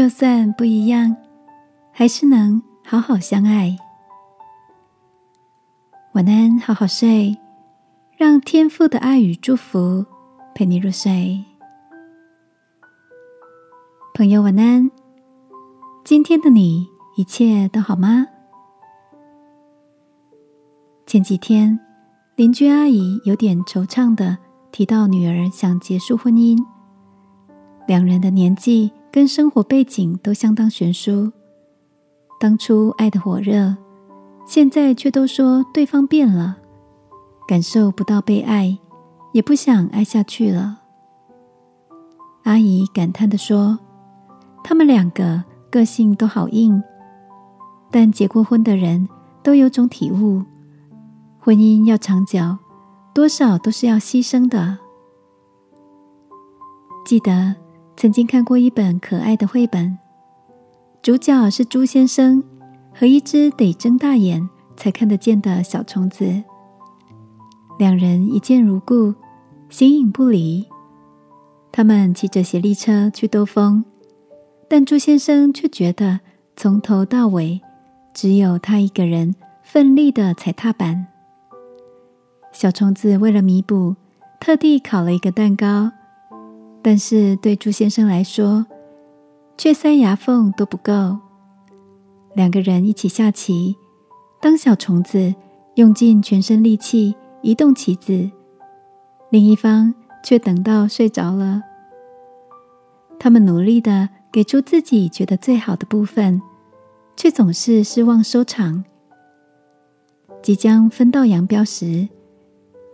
[0.00, 1.14] 就算不一样，
[1.92, 3.76] 还是能好好相爱。
[6.14, 7.36] 晚安，好好睡，
[8.16, 10.06] 让天父的爱与祝福
[10.54, 11.44] 陪你入睡。
[14.14, 14.90] 朋友，晚安。
[16.02, 16.86] 今天的你
[17.18, 18.26] 一切都好吗？
[21.06, 21.78] 前几天，
[22.36, 24.38] 邻居阿姨有点惆怅的
[24.72, 26.58] 提到女儿想结束婚姻，
[27.86, 31.32] 两人的年纪跟生活背景都相当悬殊，
[32.38, 33.76] 当初爱的火热。
[34.46, 36.56] 现在却都说对方变了，
[37.46, 38.78] 感受不到被爱，
[39.32, 40.80] 也不想爱下去了。
[42.44, 43.78] 阿姨感叹的说
[44.64, 46.82] ：“他们两个个性都好硬，
[47.90, 49.08] 但结过婚的人
[49.42, 50.42] 都有种体悟，
[51.38, 52.58] 婚姻要长久，
[53.14, 54.78] 多少都是要牺牲的。”
[57.06, 57.54] 记得
[58.00, 59.98] 曾经看过一本可爱的绘本，
[61.02, 62.42] 主角是朱先生。
[62.94, 66.42] 和一只得睁大眼才看得见的小虫子，
[67.78, 69.14] 两人一见如故，
[69.68, 70.66] 形影不离。
[71.70, 73.84] 他们骑着协力车去兜风，
[74.66, 76.20] 但朱先生却觉得
[76.56, 77.60] 从头到尾
[78.14, 81.06] 只有他一个人奋力的踩踏板。
[82.50, 83.94] 小虫子为了弥补，
[84.40, 85.92] 特地烤了一个蛋糕，
[86.82, 88.66] 但是对朱先生来说，
[89.56, 91.18] 却塞牙缝都不够。
[92.34, 93.76] 两个人一起下棋，
[94.40, 95.34] 当小虫子
[95.74, 98.30] 用尽全身力气移动棋子，
[99.30, 101.62] 另一方却等到睡着了。
[103.18, 106.40] 他们努力的给出自己觉得最好的部分，
[107.16, 108.84] 却总是失望收场。
[110.42, 112.08] 即将分道扬镳时，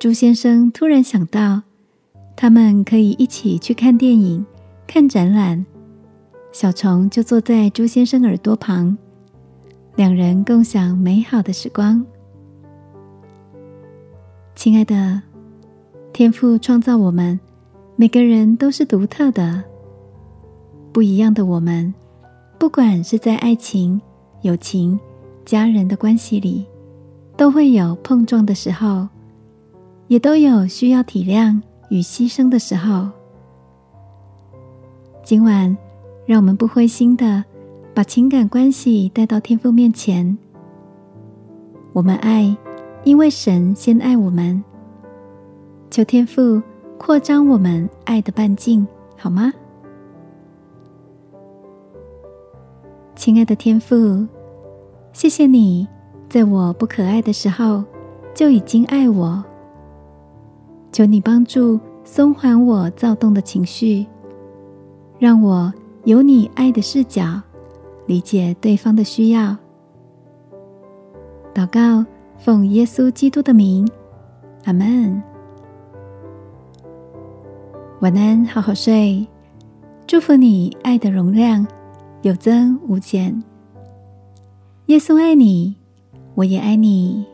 [0.00, 1.62] 朱先生突然想到，
[2.36, 4.44] 他们可以一起去看电影、
[4.86, 5.64] 看展览。
[6.52, 8.96] 小虫就坐在朱先生耳朵旁。
[9.96, 12.04] 两人共享美好的时光。
[14.54, 15.22] 亲爱的，
[16.12, 17.38] 天赋创造我们，
[17.96, 19.62] 每个人都是独特的、
[20.92, 21.44] 不一样的。
[21.44, 21.92] 我们，
[22.58, 24.00] 不管是在爱情、
[24.42, 24.98] 友情、
[25.44, 26.66] 家人的关系里，
[27.36, 29.08] 都会有碰撞的时候，
[30.08, 33.08] 也都有需要体谅与牺牲的时候。
[35.22, 35.76] 今晚，
[36.26, 37.44] 让我们不灰心的。
[37.94, 40.36] 把情感关系带到天父面前，
[41.92, 42.56] 我们爱，
[43.04, 44.60] 因为神先爱我们。
[45.92, 46.60] 求天父
[46.98, 48.84] 扩张我们爱的半径，
[49.16, 49.52] 好吗？
[53.14, 54.26] 亲爱的天父，
[55.12, 55.86] 谢谢你
[56.28, 57.84] 在我不可爱的时候
[58.34, 59.44] 就已经爱我。
[60.94, 64.06] 求你帮助松缓我躁动的情绪，
[65.18, 65.74] 让我
[66.04, 67.42] 有你爱的视角。
[68.06, 69.56] 理解对方的需要，
[71.52, 72.06] 祷告，
[72.38, 73.90] 奉耶稣基督的名，
[74.66, 75.20] 阿门。
[78.00, 79.26] 晚安，好好睡，
[80.06, 81.66] 祝福你爱的容量
[82.22, 83.42] 有增无减。
[84.86, 85.74] 耶稣爱你，
[86.36, 87.33] 我也爱你。